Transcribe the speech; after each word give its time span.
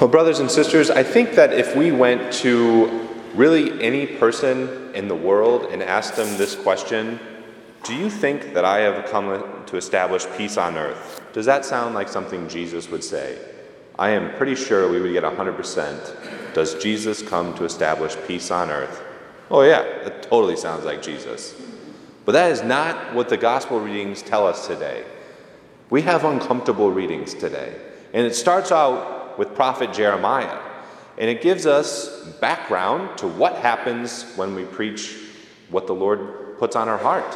Well, 0.00 0.08
brothers 0.08 0.38
and 0.38 0.50
sisters, 0.50 0.88
I 0.88 1.02
think 1.02 1.32
that 1.32 1.52
if 1.52 1.76
we 1.76 1.92
went 1.92 2.32
to 2.32 3.06
really 3.34 3.82
any 3.82 4.06
person 4.06 4.94
in 4.94 5.08
the 5.08 5.14
world 5.14 5.66
and 5.66 5.82
asked 5.82 6.16
them 6.16 6.38
this 6.38 6.56
question, 6.56 7.20
do 7.84 7.94
you 7.94 8.08
think 8.08 8.54
that 8.54 8.64
I 8.64 8.78
have 8.78 9.10
come 9.10 9.62
to 9.66 9.76
establish 9.76 10.24
peace 10.38 10.56
on 10.56 10.78
earth? 10.78 11.20
Does 11.34 11.44
that 11.44 11.66
sound 11.66 11.94
like 11.94 12.08
something 12.08 12.48
Jesus 12.48 12.88
would 12.88 13.04
say? 13.04 13.38
I 13.98 14.08
am 14.12 14.34
pretty 14.38 14.54
sure 14.54 14.90
we 14.90 15.02
would 15.02 15.12
get 15.12 15.22
100%. 15.22 16.54
Does 16.54 16.82
Jesus 16.82 17.20
come 17.20 17.54
to 17.56 17.66
establish 17.66 18.16
peace 18.26 18.50
on 18.50 18.70
earth? 18.70 19.02
Oh, 19.50 19.60
yeah, 19.60 19.82
that 20.04 20.22
totally 20.22 20.56
sounds 20.56 20.86
like 20.86 21.02
Jesus. 21.02 21.54
But 22.24 22.32
that 22.32 22.50
is 22.52 22.62
not 22.62 23.14
what 23.14 23.28
the 23.28 23.36
gospel 23.36 23.80
readings 23.80 24.22
tell 24.22 24.46
us 24.46 24.66
today. 24.66 25.04
We 25.90 26.00
have 26.02 26.24
uncomfortable 26.24 26.90
readings 26.90 27.34
today. 27.34 27.78
And 28.14 28.26
it 28.26 28.34
starts 28.34 28.72
out 28.72 29.19
with 29.38 29.54
prophet 29.54 29.92
Jeremiah. 29.92 30.58
And 31.18 31.28
it 31.28 31.42
gives 31.42 31.66
us 31.66 32.24
background 32.40 33.18
to 33.18 33.28
what 33.28 33.56
happens 33.56 34.24
when 34.36 34.54
we 34.54 34.64
preach 34.64 35.16
what 35.68 35.86
the 35.86 35.94
Lord 35.94 36.58
puts 36.58 36.76
on 36.76 36.88
our 36.88 36.98
heart. 36.98 37.34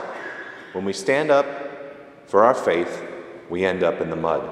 When 0.73 0.85
we 0.85 0.93
stand 0.93 1.31
up 1.31 1.47
for 2.27 2.45
our 2.45 2.55
faith, 2.55 3.03
we 3.51 3.65
end 3.65 3.83
up 3.83 4.01
in 4.01 4.11
the 4.11 4.17
mud. 4.17 4.49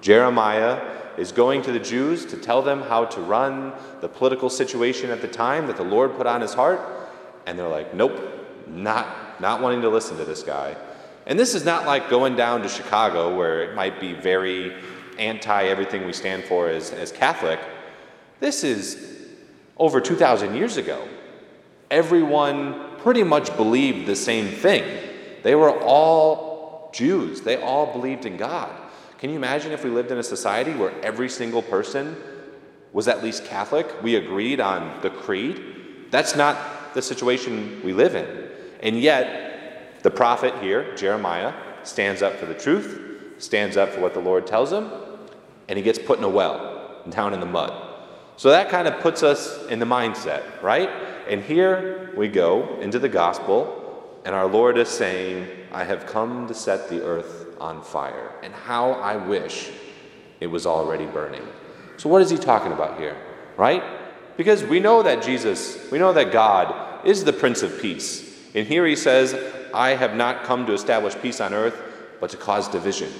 Jeremiah 0.00 0.80
is 1.16 1.32
going 1.32 1.62
to 1.62 1.72
the 1.72 1.78
Jews 1.78 2.24
to 2.26 2.36
tell 2.36 2.62
them 2.62 2.82
how 2.82 3.04
to 3.04 3.20
run 3.20 3.72
the 4.00 4.08
political 4.08 4.48
situation 4.48 5.10
at 5.10 5.20
the 5.20 5.28
time 5.28 5.66
that 5.66 5.76
the 5.76 5.84
Lord 5.84 6.16
put 6.16 6.26
on 6.26 6.40
his 6.40 6.54
heart, 6.54 6.80
and 7.46 7.58
they're 7.58 7.68
like, 7.68 7.94
nope, 7.94 8.18
not, 8.66 9.40
not 9.40 9.60
wanting 9.60 9.82
to 9.82 9.88
listen 9.88 10.16
to 10.16 10.24
this 10.24 10.42
guy. 10.42 10.76
And 11.26 11.38
this 11.38 11.54
is 11.54 11.64
not 11.64 11.86
like 11.86 12.10
going 12.10 12.34
down 12.34 12.62
to 12.62 12.68
Chicago 12.68 13.36
where 13.36 13.62
it 13.62 13.74
might 13.76 14.00
be 14.00 14.12
very 14.12 14.74
anti 15.18 15.64
everything 15.64 16.06
we 16.06 16.12
stand 16.12 16.44
for 16.44 16.68
as, 16.68 16.90
as 16.90 17.12
Catholic. 17.12 17.60
This 18.40 18.64
is 18.64 19.28
over 19.76 20.00
2,000 20.00 20.54
years 20.54 20.76
ago. 20.76 21.06
Everyone 21.90 22.96
pretty 22.98 23.22
much 23.22 23.54
believed 23.56 24.06
the 24.06 24.16
same 24.16 24.48
thing. 24.48 24.84
They 25.42 25.54
were 25.54 25.70
all 25.70 26.90
Jews, 26.92 27.40
they 27.40 27.56
all 27.56 27.92
believed 27.92 28.26
in 28.26 28.36
God. 28.36 28.70
Can 29.18 29.30
you 29.30 29.36
imagine 29.36 29.72
if 29.72 29.84
we 29.84 29.90
lived 29.90 30.10
in 30.10 30.18
a 30.18 30.22
society 30.22 30.72
where 30.74 30.92
every 31.02 31.28
single 31.28 31.62
person 31.62 32.16
was 32.92 33.08
at 33.08 33.22
least 33.22 33.44
Catholic? 33.44 34.02
We 34.02 34.16
agreed 34.16 34.60
on 34.60 35.00
the 35.00 35.10
creed? 35.10 35.62
That's 36.10 36.36
not 36.36 36.94
the 36.94 37.02
situation 37.02 37.80
we 37.84 37.92
live 37.92 38.14
in. 38.14 38.48
And 38.82 39.00
yet, 39.00 40.02
the 40.02 40.10
prophet 40.10 40.54
here, 40.60 40.94
Jeremiah, 40.96 41.54
stands 41.84 42.20
up 42.20 42.34
for 42.34 42.46
the 42.46 42.54
truth, 42.54 43.11
stands 43.42 43.76
up 43.76 43.90
for 43.90 44.00
what 44.00 44.14
the 44.14 44.20
Lord 44.20 44.46
tells 44.46 44.72
him, 44.72 44.90
and 45.68 45.76
he 45.76 45.82
gets 45.82 45.98
put 45.98 46.18
in 46.18 46.24
a 46.24 46.28
well 46.28 47.02
down 47.10 47.34
in 47.34 47.40
the 47.40 47.46
mud. 47.46 47.72
So 48.36 48.50
that 48.50 48.70
kind 48.70 48.88
of 48.88 49.00
puts 49.00 49.22
us 49.22 49.66
in 49.66 49.78
the 49.78 49.86
mindset, 49.86 50.42
right? 50.62 50.88
And 51.28 51.42
here 51.42 52.12
we 52.16 52.28
go 52.28 52.78
into 52.80 52.98
the 52.98 53.08
gospel, 53.08 54.20
and 54.24 54.34
our 54.34 54.46
Lord 54.46 54.78
is 54.78 54.88
saying, 54.88 55.48
I 55.72 55.84
have 55.84 56.06
come 56.06 56.46
to 56.48 56.54
set 56.54 56.88
the 56.88 57.02
earth 57.02 57.46
on 57.60 57.82
fire. 57.82 58.32
And 58.42 58.52
how 58.52 58.92
I 58.92 59.16
wish 59.16 59.70
it 60.40 60.46
was 60.46 60.66
already 60.66 61.06
burning. 61.06 61.46
So, 61.96 62.08
what 62.08 62.22
is 62.22 62.30
he 62.30 62.36
talking 62.36 62.72
about 62.72 62.98
here, 62.98 63.16
right? 63.56 63.82
Because 64.36 64.64
we 64.64 64.80
know 64.80 65.02
that 65.02 65.22
Jesus, 65.22 65.90
we 65.90 65.98
know 65.98 66.12
that 66.12 66.32
God 66.32 67.06
is 67.06 67.24
the 67.24 67.32
Prince 67.32 67.62
of 67.62 67.80
Peace. 67.80 68.28
And 68.54 68.66
here 68.66 68.86
he 68.86 68.96
says, 68.96 69.34
I 69.72 69.90
have 69.90 70.14
not 70.14 70.44
come 70.44 70.66
to 70.66 70.72
establish 70.72 71.14
peace 71.16 71.40
on 71.40 71.54
earth, 71.54 71.80
but 72.20 72.30
to 72.30 72.36
cause 72.36 72.68
division. 72.68 73.10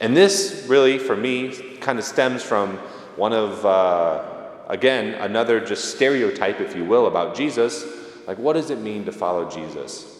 And 0.00 0.16
this 0.16 0.66
really, 0.68 0.98
for 0.98 1.16
me, 1.16 1.76
kind 1.78 1.98
of 1.98 2.04
stems 2.04 2.42
from 2.42 2.76
one 3.16 3.32
of, 3.32 3.64
uh, 3.66 4.24
again, 4.68 5.14
another 5.14 5.60
just 5.60 5.96
stereotype, 5.96 6.60
if 6.60 6.76
you 6.76 6.84
will, 6.84 7.06
about 7.06 7.34
Jesus. 7.34 7.84
Like, 8.26 8.38
what 8.38 8.52
does 8.52 8.70
it 8.70 8.78
mean 8.78 9.04
to 9.06 9.12
follow 9.12 9.50
Jesus? 9.50 10.14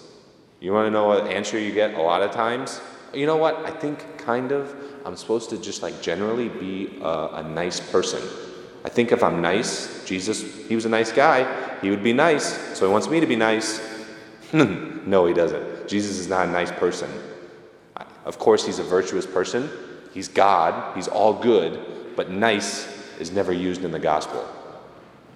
You 0.60 0.72
want 0.72 0.86
to 0.86 0.90
know 0.90 1.06
what 1.06 1.28
answer 1.28 1.58
you 1.58 1.72
get 1.72 1.94
a 1.94 2.02
lot 2.02 2.22
of 2.22 2.32
times? 2.32 2.80
You 3.14 3.26
know 3.26 3.36
what? 3.36 3.56
I 3.64 3.70
think 3.70 4.18
kind 4.18 4.50
of 4.50 4.74
I'm 5.04 5.16
supposed 5.16 5.50
to 5.50 5.58
just 5.58 5.82
like 5.82 6.02
generally 6.02 6.48
be 6.48 6.98
a, 7.00 7.28
a 7.34 7.42
nice 7.42 7.80
person. 7.80 8.20
I 8.84 8.88
think 8.88 9.12
if 9.12 9.22
I'm 9.22 9.40
nice, 9.40 10.04
Jesus, 10.04 10.66
he 10.66 10.74
was 10.74 10.84
a 10.84 10.88
nice 10.88 11.12
guy, 11.12 11.46
he 11.80 11.90
would 11.90 12.02
be 12.02 12.12
nice, 12.12 12.76
so 12.76 12.86
he 12.86 12.92
wants 12.92 13.08
me 13.08 13.20
to 13.20 13.26
be 13.26 13.36
nice. 13.36 13.80
no, 14.52 15.26
he 15.26 15.34
doesn't. 15.34 15.88
Jesus 15.88 16.18
is 16.18 16.28
not 16.28 16.48
a 16.48 16.50
nice 16.50 16.70
person. 16.72 17.10
Of 18.28 18.38
course, 18.38 18.66
he's 18.66 18.78
a 18.78 18.84
virtuous 18.84 19.26
person. 19.26 19.70
He's 20.12 20.28
God. 20.28 20.94
He's 20.94 21.08
all 21.08 21.32
good. 21.32 22.14
But 22.14 22.30
nice 22.30 22.86
is 23.18 23.32
never 23.32 23.54
used 23.54 23.84
in 23.84 23.90
the 23.90 23.98
gospel. 23.98 24.46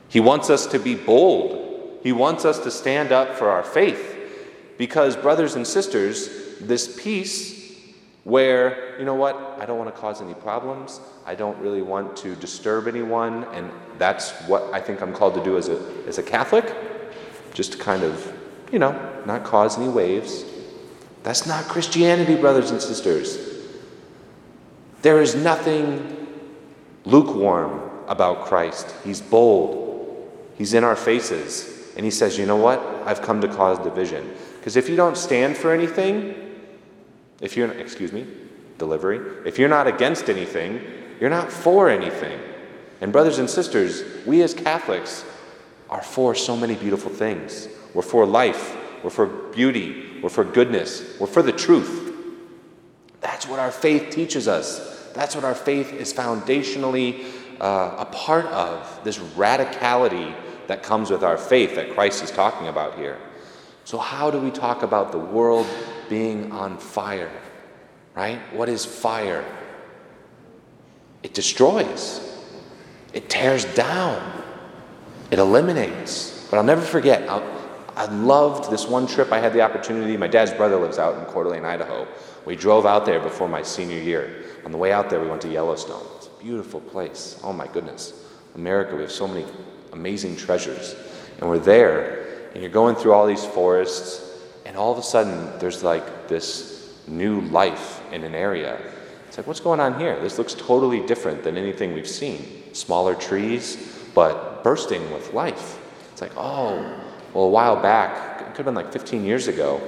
He 0.09 0.21
wants 0.21 0.51
us 0.51 0.67
to 0.67 0.79
be 0.79 0.95
bold. 0.95 2.01
He 2.03 2.13
wants 2.13 2.45
us 2.45 2.59
to 2.61 2.71
stand 2.71 3.11
up 3.11 3.35
for 3.35 3.49
our 3.49 3.63
faith. 3.63 4.11
Because, 4.77 5.17
brothers 5.17 5.55
and 5.55 5.67
sisters, 5.67 6.59
this 6.61 7.01
peace 7.03 7.63
where, 8.25 8.99
you 8.99 9.07
know 9.07 9.15
what, 9.15 9.57
I 9.59 9.65
don't 9.65 9.79
want 9.79 9.93
to 9.93 9.99
cause 9.99 10.21
any 10.21 10.35
problems, 10.35 11.01
I 11.25 11.35
don't 11.35 11.59
really 11.59 11.83
want 11.83 12.15
to 12.19 12.37
disturb 12.37 12.87
anyone, 12.87 13.45
and 13.53 13.71
that's 13.99 14.33
what 14.43 14.63
I 14.73 14.81
think 14.81 15.01
I'm 15.01 15.15
called 15.15 15.35
to 15.35 15.43
do 15.43 15.57
as 15.57 15.69
a, 15.69 15.81
as 16.07 16.19
a 16.19 16.23
Catholic, 16.23 16.73
just 17.55 17.73
to 17.73 17.79
kind 17.79 18.03
of, 18.03 18.33
you 18.71 18.79
know, 18.79 18.93
not 19.25 19.45
cause 19.45 19.79
any 19.79 19.89
waves, 19.89 20.45
that's 21.23 21.47
not 21.47 21.65
Christianity, 21.65 22.37
brothers 22.37 22.71
and 22.71 22.81
sisters. 22.81 23.39
There 25.03 25.21
is 25.21 25.35
nothing 25.35 26.27
lukewarm 27.05 27.91
about 28.09 28.45
Christ. 28.45 28.95
He's 29.05 29.21
bold, 29.21 30.31
He's 30.57 30.75
in 30.75 30.85
our 30.85 30.97
faces. 30.97 31.69
And 31.97 32.05
He 32.05 32.11
says, 32.11 32.39
You 32.39 32.47
know 32.47 32.57
what? 32.57 32.81
I've 33.05 33.23
come 33.23 33.41
to 33.41 33.49
cause 33.49 33.79
division. 33.79 34.33
Because 34.59 34.77
if 34.77 34.89
you 34.89 34.97
don't 34.97 35.17
stand 35.17 35.57
for 35.57 35.73
anything, 35.73 36.35
if 37.41 37.57
you're, 37.57 37.71
excuse 37.73 38.13
me, 38.13 38.27
delivery, 38.79 39.21
if 39.45 39.59
you're 39.59 39.69
not 39.69 39.87
against 39.87 40.31
anything, 40.31 40.81
you're 41.21 41.31
not 41.31 41.51
for 41.51 41.89
anything. 41.89 42.39
And, 43.01 43.13
brothers 43.13 43.39
and 43.39 43.51
sisters, 43.51 44.05
we 44.25 44.43
as 44.43 44.55
Catholics 44.55 45.25
are 45.91 46.03
for 46.03 46.35
so 46.35 46.57
many 46.57 46.77
beautiful 46.77 47.11
things. 47.11 47.69
We're 47.95 48.03
for 48.03 48.25
life, 48.25 48.77
we're 49.03 49.11
for 49.11 49.27
beauty, 49.27 50.21
we're 50.23 50.29
for 50.29 50.45
goodness. 50.45 51.19
We're 51.19 51.27
for 51.27 51.43
the 51.43 51.53
truth. 51.53 52.15
That's 53.21 53.47
what 53.47 53.59
our 53.59 53.71
faith 53.71 54.11
teaches 54.11 54.49
us. 54.49 55.11
That's 55.13 55.35
what 55.35 55.45
our 55.45 55.55
faith 55.55 55.93
is 55.93 56.13
foundationally 56.13 57.25
uh, 57.61 57.97
a 57.99 58.05
part 58.07 58.47
of, 58.47 59.01
this 59.05 59.19
radicality 59.19 60.35
that 60.67 60.83
comes 60.83 61.11
with 61.11 61.23
our 61.23 61.37
faith 61.37 61.75
that 61.75 61.93
Christ 61.95 62.23
is 62.23 62.31
talking 62.31 62.69
about 62.69 62.97
here. 62.97 63.19
So, 63.85 63.99
how 63.99 64.31
do 64.31 64.39
we 64.39 64.51
talk 64.51 64.83
about 64.83 65.13
the 65.13 65.19
world 65.19 65.67
being 66.09 66.53
on 66.53 66.79
fire? 66.79 67.31
Right? 68.15 68.39
What 68.53 68.69
is 68.69 68.85
fire? 68.85 69.45
It 71.23 71.35
destroys, 71.35 72.21
it 73.13 73.31
tears 73.31 73.65
down, 73.75 74.43
it 75.31 75.39
eliminates. 75.39 76.49
But 76.51 76.59
I'll 76.59 76.65
never 76.65 76.83
forget, 76.83 77.29
I'll, 77.29 77.62
I 77.97 78.07
loved 78.07 78.71
this 78.71 78.87
one 78.87 79.07
trip 79.07 79.33
I 79.33 79.39
had 79.39 79.53
the 79.53 79.61
opportunity. 79.61 80.17
My 80.17 80.27
dad's 80.27 80.53
brother 80.53 80.77
lives 80.77 80.99
out 80.99 81.19
in 81.19 81.25
Coeur 81.27 81.45
d'Alene, 81.45 81.65
Idaho. 81.65 82.09
We 82.47 82.57
drove 82.57 82.87
out 82.87 83.05
there 83.05 83.21
before 83.21 83.49
my 83.49 83.63
senior 83.63 83.99
year. 83.99 84.45
On 84.65 84.73
the 84.73 84.79
way 84.79 84.93
out 84.93 85.11
there, 85.11 85.21
we 85.21 85.29
went 85.29 85.43
to 85.43 85.49
Yellowstone. 85.49 86.07
It's 86.17 86.29
a 86.29 86.43
beautiful 86.43 86.81
place. 86.81 87.39
Oh 87.43 87.53
my 87.53 87.67
goodness. 87.67 88.25
America, 88.55 88.95
we 88.97 89.03
have 89.03 89.13
so 89.13 89.29
many 89.29 89.45
amazing 89.93 90.37
treasures. 90.37 90.97
And 91.39 91.49
we're 91.49 91.59
there, 91.59 92.49
and 92.53 92.63
you're 92.63 92.71
going 92.71 92.97
through 92.97 93.13
all 93.13 93.27
these 93.27 93.45
forests, 93.45 94.41
and 94.65 94.77
all 94.77 94.93
of 94.93 94.99
a 94.99 95.03
sudden, 95.03 95.59
there's 95.59 95.83
like 95.83 96.29
this 96.29 96.99
new 97.07 97.41
life 97.43 98.01
in 98.13 98.25
an 98.25 98.35
area. 98.35 98.81
It's 99.29 99.37
like, 99.37 99.47
what's 99.47 99.61
going 99.61 99.81
on 99.81 99.99
here? 99.99 100.19
This 100.21 100.39
looks 100.39 100.55
totally 100.55 101.05
different 101.07 101.43
than 101.43 101.57
anything 101.57 101.95
we've 101.95 102.09
seen. 102.09 102.75
Smaller 102.75 103.15
trees, 103.15 103.99
but 104.15 104.63
bursting 104.63 105.11
with 105.13 105.33
life. 105.33 105.79
It's 106.13 106.21
like, 106.21 106.33
oh, 106.37 107.02
well, 107.35 107.45
a 107.45 107.49
while 107.49 107.81
back, 107.81 108.41
it 108.41 108.47
could 108.49 108.59
have 108.59 108.67
been 108.67 108.75
like 108.75 108.93
15 108.93 109.25
years 109.25 109.49
ago, 109.49 109.81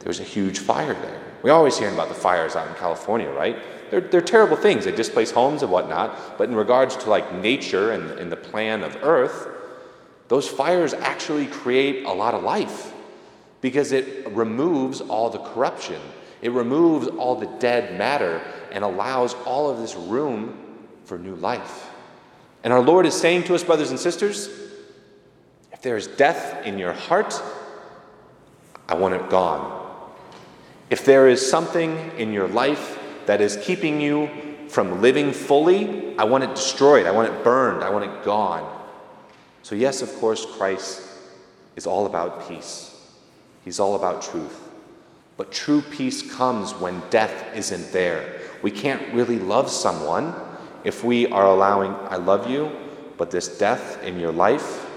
there 0.00 0.08
was 0.08 0.20
a 0.20 0.24
huge 0.24 0.58
fire 0.58 0.94
there. 0.94 1.20
We 1.42 1.50
always 1.50 1.78
hear 1.78 1.90
about 1.90 2.08
the 2.08 2.14
fires 2.14 2.56
out 2.56 2.68
in 2.68 2.74
California, 2.74 3.30
right? 3.30 3.56
They're, 3.90 4.00
they're 4.00 4.20
terrible 4.20 4.56
things. 4.56 4.84
They 4.84 4.92
displace 4.92 5.30
homes 5.30 5.62
and 5.62 5.70
whatnot. 5.70 6.38
But 6.38 6.48
in 6.48 6.54
regards 6.54 6.96
to 6.96 7.10
like 7.10 7.34
nature 7.34 7.92
and, 7.92 8.10
and 8.18 8.30
the 8.30 8.36
plan 8.36 8.82
of 8.82 8.96
Earth, 9.02 9.48
those 10.28 10.48
fires 10.48 10.94
actually 10.94 11.46
create 11.46 12.04
a 12.04 12.12
lot 12.12 12.34
of 12.34 12.42
life 12.42 12.92
because 13.60 13.92
it 13.92 14.28
removes 14.28 15.00
all 15.00 15.28
the 15.28 15.38
corruption. 15.38 16.00
It 16.40 16.52
removes 16.52 17.08
all 17.08 17.36
the 17.36 17.48
dead 17.58 17.98
matter 17.98 18.40
and 18.70 18.84
allows 18.84 19.34
all 19.44 19.68
of 19.68 19.78
this 19.78 19.94
room 19.94 20.56
for 21.04 21.18
new 21.18 21.34
life. 21.36 21.90
And 22.62 22.72
our 22.72 22.80
Lord 22.80 23.06
is 23.06 23.14
saying 23.14 23.44
to 23.44 23.54
us, 23.54 23.64
brothers 23.64 23.90
and 23.90 23.98
sisters, 23.98 24.48
if 25.80 25.84
there 25.84 25.96
is 25.96 26.08
death 26.08 26.66
in 26.66 26.78
your 26.78 26.92
heart, 26.92 27.42
I 28.86 28.92
want 28.96 29.14
it 29.14 29.30
gone. 29.30 29.90
If 30.90 31.06
there 31.06 31.26
is 31.26 31.40
something 31.50 31.96
in 32.18 32.34
your 32.34 32.48
life 32.48 32.98
that 33.24 33.40
is 33.40 33.56
keeping 33.62 33.98
you 33.98 34.28
from 34.68 35.00
living 35.00 35.32
fully, 35.32 36.14
I 36.18 36.24
want 36.24 36.44
it 36.44 36.54
destroyed, 36.54 37.06
I 37.06 37.12
want 37.12 37.32
it 37.32 37.42
burned, 37.42 37.82
I 37.82 37.88
want 37.88 38.04
it 38.04 38.24
gone. 38.24 38.78
So, 39.62 39.74
yes, 39.74 40.02
of 40.02 40.12
course, 40.16 40.44
Christ 40.44 41.00
is 41.76 41.86
all 41.86 42.04
about 42.04 42.46
peace, 42.46 42.94
He's 43.64 43.80
all 43.80 43.96
about 43.96 44.20
truth. 44.20 44.60
But 45.38 45.50
true 45.50 45.80
peace 45.80 46.20
comes 46.34 46.74
when 46.74 47.00
death 47.08 47.56
isn't 47.56 47.90
there. 47.90 48.38
We 48.60 48.70
can't 48.70 49.14
really 49.14 49.38
love 49.38 49.70
someone 49.70 50.34
if 50.84 51.02
we 51.04 51.28
are 51.28 51.46
allowing, 51.46 51.94
I 52.10 52.16
love 52.16 52.50
you, 52.50 52.70
but 53.16 53.30
this 53.30 53.56
death 53.56 54.04
in 54.04 54.20
your 54.20 54.32
life, 54.32 54.88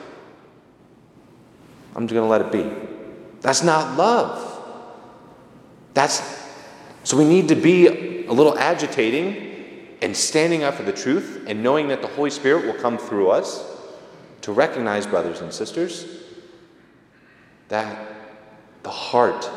I'm 1.95 2.07
just 2.07 2.13
going 2.13 2.25
to 2.25 2.29
let 2.29 2.41
it 2.41 2.51
be. 2.51 2.71
That's 3.41 3.63
not 3.63 3.97
love. 3.97 4.49
That's 5.93 6.43
so 7.03 7.17
we 7.17 7.25
need 7.25 7.49
to 7.49 7.55
be 7.55 8.25
a 8.25 8.31
little 8.31 8.57
agitating 8.57 9.97
and 10.01 10.15
standing 10.15 10.63
up 10.63 10.75
for 10.75 10.83
the 10.83 10.93
truth 10.93 11.43
and 11.47 11.61
knowing 11.61 11.89
that 11.89 12.01
the 12.01 12.07
Holy 12.07 12.29
Spirit 12.29 12.65
will 12.65 12.81
come 12.81 12.97
through 12.97 13.29
us 13.29 13.69
to 14.41 14.51
recognize, 14.51 15.05
brothers 15.05 15.41
and 15.41 15.53
sisters, 15.53 16.23
that 17.69 17.97
the 18.83 18.89
heart 18.89 19.49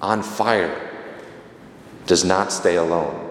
on 0.00 0.22
fire 0.22 0.88
does 2.06 2.24
not 2.24 2.52
stay 2.52 2.76
alone, 2.76 3.30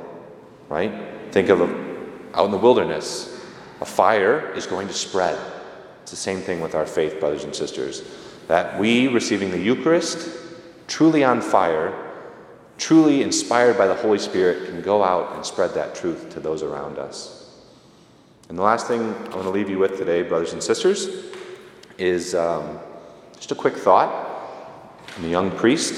right? 0.70 0.92
Think 1.32 1.50
of 1.50 1.62
a, 1.62 2.38
out 2.38 2.46
in 2.46 2.52
the 2.52 2.58
wilderness, 2.58 3.46
a 3.82 3.86
fire 3.86 4.54
is 4.54 4.66
going 4.66 4.88
to 4.88 4.94
spread. 4.94 5.38
It's 6.10 6.18
the 6.18 6.24
same 6.24 6.42
thing 6.42 6.60
with 6.60 6.74
our 6.74 6.88
faith, 6.88 7.20
brothers 7.20 7.44
and 7.44 7.56
sisters. 7.56 8.02
That 8.48 8.80
we, 8.80 9.08
receiving 9.08 9.52
the 9.52 9.60
Eucharist, 9.60 10.28
truly 10.88 11.24
on 11.24 11.40
fire, 11.40 11.94
truly 12.80 13.22
inspired 13.22 13.78
by 13.78 13.86
the 13.86 13.94
Holy 13.94 14.18
Spirit, 14.18 14.66
can 14.66 14.82
go 14.82 15.04
out 15.04 15.36
and 15.36 15.46
spread 15.46 15.76
that 15.76 15.94
truth 15.94 16.32
to 16.32 16.40
those 16.40 16.64
around 16.64 16.98
us. 16.98 17.54
And 18.50 18.58
the 18.58 18.64
last 18.64 18.88
thing 18.88 19.02
I 19.02 19.36
want 19.36 19.44
to 19.44 19.52
leave 19.52 19.70
you 19.70 19.78
with 19.78 20.00
today, 20.00 20.24
brothers 20.24 20.54
and 20.54 20.64
sisters, 20.64 21.28
is 22.00 22.34
um, 22.34 22.80
just 23.36 23.52
a 23.52 23.56
quick 23.56 23.76
thought. 23.76 24.10
I'm 25.16 25.26
a 25.26 25.28
young 25.28 25.52
priest, 25.52 25.94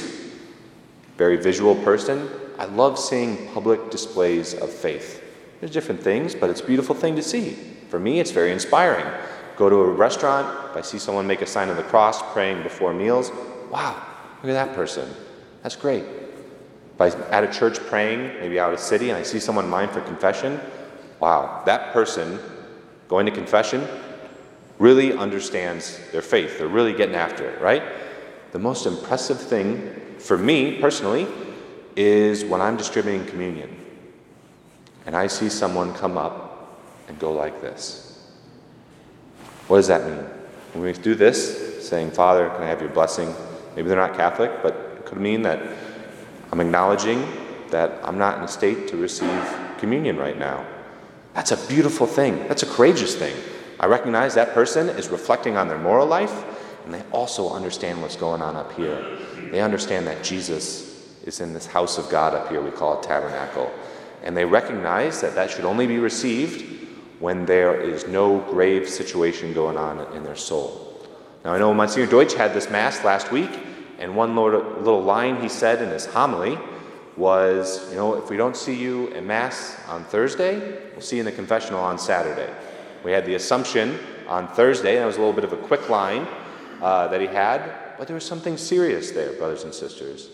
very 1.15 1.37
visual 1.37 1.73
person. 1.73 2.29
I 2.59 2.65
love 2.65 2.99
seeing 2.99 3.47
public 3.53 3.89
displays 3.89 4.55
of 4.55 4.69
faith. 4.69 5.23
There's 5.61 5.71
different 5.71 6.03
things, 6.03 6.35
but 6.35 6.49
it's 6.49 6.59
a 6.59 6.65
beautiful 6.65 6.95
thing 6.95 7.15
to 7.15 7.23
see. 7.23 7.53
For 7.87 7.97
me, 7.97 8.19
it's 8.19 8.31
very 8.31 8.51
inspiring. 8.51 9.05
Go 9.57 9.69
to 9.69 9.75
a 9.77 9.89
restaurant, 9.91 10.71
if 10.71 10.77
I 10.77 10.81
see 10.81 10.97
someone 10.97 11.27
make 11.27 11.41
a 11.41 11.45
sign 11.45 11.69
of 11.69 11.77
the 11.77 11.83
cross 11.83 12.21
praying 12.33 12.63
before 12.63 12.93
meals, 12.93 13.31
wow, 13.69 14.01
look 14.41 14.49
at 14.49 14.67
that 14.67 14.75
person. 14.75 15.09
That's 15.63 15.75
great. 15.75 16.03
If 16.03 17.01
I'm 17.01 17.21
at 17.31 17.43
a 17.43 17.51
church 17.51 17.79
praying, 17.79 18.39
maybe 18.39 18.59
out 18.59 18.73
of 18.73 18.79
city, 18.79 19.09
and 19.09 19.17
I 19.17 19.23
see 19.23 19.39
someone 19.39 19.69
mine 19.69 19.89
for 19.89 20.01
confession, 20.01 20.59
wow, 21.19 21.63
that 21.65 21.93
person 21.93 22.39
going 23.07 23.25
to 23.25 23.31
confession 23.31 23.87
really 24.79 25.13
understands 25.13 25.99
their 26.11 26.21
faith. 26.21 26.57
They're 26.57 26.67
really 26.67 26.93
getting 26.93 27.15
after 27.15 27.47
it, 27.47 27.61
right? 27.61 27.83
The 28.51 28.59
most 28.59 28.85
impressive 28.85 29.39
thing 29.39 29.95
for 30.17 30.37
me 30.37 30.79
personally 30.79 31.27
is 31.95 32.43
when 32.43 32.61
I'm 32.61 32.77
distributing 32.77 33.25
communion 33.25 33.77
and 35.05 35.15
I 35.15 35.27
see 35.27 35.49
someone 35.49 35.93
come 35.93 36.17
up 36.17 36.79
and 37.07 37.17
go 37.19 37.31
like 37.31 37.61
this. 37.61 38.10
What 39.71 39.77
does 39.77 39.87
that 39.87 40.05
mean? 40.05 40.25
When 40.73 40.83
we 40.83 40.91
do 40.91 41.15
this, 41.15 41.87
saying, 41.87 42.11
Father, 42.11 42.49
can 42.49 42.63
I 42.63 42.67
have 42.67 42.81
your 42.81 42.89
blessing? 42.89 43.33
Maybe 43.73 43.87
they're 43.87 43.97
not 43.97 44.17
Catholic, 44.17 44.51
but 44.61 44.75
it 44.97 45.05
could 45.05 45.17
mean 45.17 45.43
that 45.43 45.61
I'm 46.51 46.59
acknowledging 46.59 47.25
that 47.69 48.01
I'm 48.03 48.17
not 48.17 48.37
in 48.37 48.43
a 48.43 48.49
state 48.49 48.89
to 48.89 48.97
receive 48.97 49.57
communion 49.77 50.17
right 50.17 50.37
now. 50.37 50.67
That's 51.35 51.53
a 51.53 51.67
beautiful 51.69 52.05
thing. 52.05 52.49
That's 52.49 52.63
a 52.63 52.65
courageous 52.65 53.15
thing. 53.15 53.33
I 53.79 53.85
recognize 53.85 54.35
that 54.35 54.53
person 54.53 54.89
is 54.89 55.07
reflecting 55.07 55.55
on 55.55 55.69
their 55.69 55.79
moral 55.79 56.05
life, 56.05 56.43
and 56.83 56.93
they 56.93 57.03
also 57.13 57.49
understand 57.49 58.01
what's 58.01 58.17
going 58.17 58.41
on 58.41 58.57
up 58.57 58.73
here. 58.73 59.01
They 59.51 59.61
understand 59.61 60.05
that 60.07 60.21
Jesus 60.21 61.15
is 61.23 61.39
in 61.39 61.53
this 61.53 61.65
house 61.65 61.97
of 61.97 62.09
God 62.09 62.33
up 62.33 62.49
here, 62.49 62.61
we 62.61 62.71
call 62.71 62.99
it 62.99 63.03
tabernacle. 63.03 63.71
And 64.21 64.35
they 64.35 64.43
recognize 64.43 65.21
that 65.21 65.33
that 65.35 65.49
should 65.49 65.63
only 65.63 65.87
be 65.87 65.97
received 65.97 66.81
when 67.21 67.45
there 67.45 67.79
is 67.79 68.07
no 68.07 68.39
grave 68.39 68.89
situation 68.89 69.53
going 69.53 69.77
on 69.77 69.99
in 70.15 70.23
their 70.23 70.35
soul. 70.35 70.87
Now, 71.45 71.53
I 71.53 71.59
know 71.59 71.73
Monsignor 71.73 72.07
Deutsch 72.07 72.33
had 72.33 72.53
this 72.53 72.69
Mass 72.69 73.03
last 73.03 73.31
week, 73.31 73.51
and 73.99 74.15
one 74.15 74.35
little 74.35 75.03
line 75.03 75.39
he 75.39 75.47
said 75.47 75.83
in 75.83 75.89
his 75.89 76.07
homily 76.07 76.57
was, 77.15 77.87
you 77.91 77.95
know, 77.95 78.15
if 78.15 78.29
we 78.31 78.37
don't 78.37 78.57
see 78.57 78.73
you 78.73 79.07
in 79.09 79.27
Mass 79.27 79.79
on 79.87 80.03
Thursday, 80.05 80.89
we'll 80.93 81.01
see 81.01 81.17
you 81.17 81.21
in 81.21 81.25
the 81.25 81.31
confessional 81.31 81.79
on 81.79 81.99
Saturday. 81.99 82.51
We 83.03 83.11
had 83.11 83.25
the 83.25 83.35
Assumption 83.35 83.99
on 84.27 84.47
Thursday, 84.47 84.95
and 84.95 85.03
that 85.03 85.05
was 85.05 85.17
a 85.17 85.19
little 85.19 85.33
bit 85.33 85.43
of 85.43 85.53
a 85.53 85.57
quick 85.57 85.89
line 85.89 86.27
uh, 86.81 87.07
that 87.09 87.21
he 87.21 87.27
had, 87.27 87.97
but 87.99 88.07
there 88.07 88.15
was 88.15 88.25
something 88.25 88.57
serious 88.57 89.11
there, 89.11 89.33
brothers 89.33 89.63
and 89.63 89.73
sisters. 89.73 90.29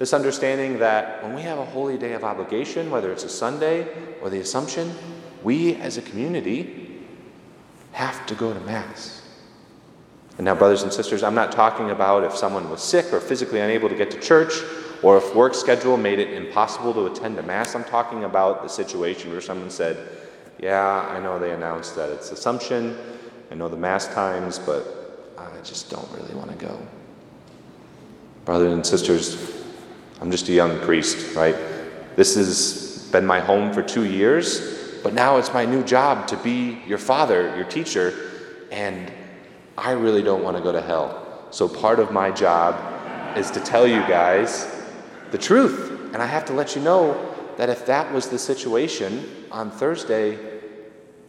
This 0.00 0.12
understanding 0.12 0.80
that 0.80 1.22
when 1.22 1.34
we 1.34 1.42
have 1.42 1.58
a 1.58 1.64
holy 1.64 1.96
day 1.96 2.14
of 2.14 2.24
obligation, 2.24 2.90
whether 2.90 3.12
it's 3.12 3.22
a 3.22 3.28
Sunday 3.28 3.86
or 4.20 4.30
the 4.30 4.40
Assumption, 4.40 4.92
we 5.44 5.76
as 5.76 5.98
a 5.98 6.02
community 6.02 7.00
have 7.92 8.26
to 8.26 8.34
go 8.34 8.52
to 8.52 8.60
Mass. 8.60 9.22
And 10.38 10.46
now, 10.46 10.54
brothers 10.54 10.82
and 10.82 10.92
sisters, 10.92 11.22
I'm 11.22 11.34
not 11.34 11.52
talking 11.52 11.90
about 11.90 12.24
if 12.24 12.34
someone 12.34 12.70
was 12.70 12.82
sick 12.82 13.12
or 13.12 13.20
physically 13.20 13.60
unable 13.60 13.88
to 13.88 13.94
get 13.94 14.10
to 14.12 14.20
church 14.20 14.62
or 15.02 15.18
if 15.18 15.34
work 15.34 15.54
schedule 15.54 15.96
made 15.96 16.18
it 16.18 16.32
impossible 16.32 16.94
to 16.94 17.06
attend 17.06 17.38
a 17.38 17.42
Mass. 17.42 17.74
I'm 17.74 17.84
talking 17.84 18.24
about 18.24 18.62
the 18.62 18.68
situation 18.68 19.30
where 19.30 19.40
someone 19.40 19.70
said, 19.70 20.08
Yeah, 20.58 21.06
I 21.10 21.20
know 21.20 21.38
they 21.38 21.52
announced 21.52 21.96
that 21.96 22.10
it's 22.10 22.30
Assumption, 22.30 22.96
I 23.50 23.54
know 23.54 23.68
the 23.68 23.76
Mass 23.76 24.06
times, 24.14 24.58
but 24.58 25.34
I 25.36 25.50
just 25.62 25.90
don't 25.90 26.10
really 26.12 26.34
want 26.34 26.50
to 26.50 26.66
go. 26.66 26.80
Brothers 28.44 28.72
and 28.72 28.86
sisters, 28.86 29.64
I'm 30.20 30.30
just 30.30 30.48
a 30.48 30.52
young 30.52 30.78
priest, 30.80 31.36
right? 31.36 31.56
This 32.16 32.34
has 32.36 33.08
been 33.12 33.26
my 33.26 33.40
home 33.40 33.72
for 33.72 33.82
two 33.82 34.06
years, 34.06 34.81
but 35.02 35.14
now 35.14 35.36
it's 35.36 35.52
my 35.52 35.64
new 35.64 35.82
job 35.82 36.26
to 36.28 36.36
be 36.38 36.78
your 36.86 36.98
father, 36.98 37.54
your 37.56 37.64
teacher, 37.64 38.30
and 38.70 39.12
I 39.76 39.92
really 39.92 40.22
don't 40.22 40.42
want 40.42 40.56
to 40.56 40.62
go 40.62 40.72
to 40.72 40.80
hell. 40.80 41.46
So 41.50 41.68
part 41.68 41.98
of 41.98 42.12
my 42.12 42.30
job 42.30 43.36
is 43.36 43.50
to 43.52 43.60
tell 43.60 43.86
you 43.86 44.00
guys 44.02 44.70
the 45.30 45.38
truth. 45.38 45.90
And 46.12 46.22
I 46.22 46.26
have 46.26 46.44
to 46.46 46.52
let 46.52 46.76
you 46.76 46.82
know 46.82 47.34
that 47.56 47.68
if 47.68 47.86
that 47.86 48.12
was 48.12 48.28
the 48.28 48.38
situation 48.38 49.46
on 49.50 49.70
Thursday, 49.70 50.38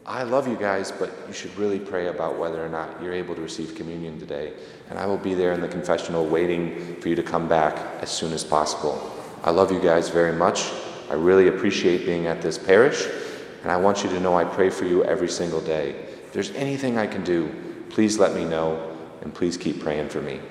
I 0.05 0.23
love 0.23 0.47
you 0.47 0.57
guys, 0.57 0.91
but 0.91 1.11
you 1.27 1.33
should 1.33 1.55
really 1.57 1.79
pray 1.79 2.07
about 2.07 2.37
whether 2.37 2.63
or 2.63 2.67
not 2.67 3.01
you're 3.01 3.13
able 3.13 3.35
to 3.35 3.41
receive 3.41 3.75
communion 3.75 4.19
today. 4.19 4.53
And 4.89 4.99
I 4.99 5.05
will 5.05 5.17
be 5.17 5.33
there 5.33 5.53
in 5.53 5.61
the 5.61 5.67
confessional 5.69 6.25
waiting 6.25 6.97
for 6.99 7.07
you 7.07 7.15
to 7.15 7.23
come 7.23 7.47
back 7.47 7.77
as 8.01 8.11
soon 8.11 8.33
as 8.33 8.43
possible. 8.43 9.11
I 9.43 9.51
love 9.51 9.71
you 9.71 9.79
guys 9.79 10.09
very 10.09 10.33
much. 10.33 10.71
I 11.09 11.13
really 11.13 11.47
appreciate 11.47 12.05
being 12.05 12.27
at 12.27 12.41
this 12.41 12.57
parish. 12.57 13.07
And 13.63 13.71
I 13.71 13.77
want 13.77 14.03
you 14.03 14.09
to 14.09 14.19
know 14.19 14.37
I 14.37 14.43
pray 14.43 14.69
for 14.69 14.85
you 14.85 15.03
every 15.05 15.29
single 15.29 15.61
day. 15.61 15.91
If 15.91 16.33
there's 16.33 16.51
anything 16.51 16.97
I 16.97 17.07
can 17.07 17.23
do, 17.23 17.49
please 17.89 18.19
let 18.19 18.35
me 18.35 18.45
know. 18.45 18.91
And 19.21 19.33
please 19.33 19.55
keep 19.55 19.81
praying 19.81 20.09
for 20.09 20.21
me. 20.21 20.41